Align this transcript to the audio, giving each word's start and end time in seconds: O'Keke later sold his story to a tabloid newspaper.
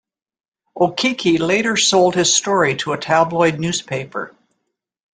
O'Keke 0.75 1.37
later 1.37 1.77
sold 1.77 2.15
his 2.15 2.33
story 2.35 2.75
to 2.77 2.93
a 2.93 2.97
tabloid 2.97 3.59
newspaper. 3.59 4.33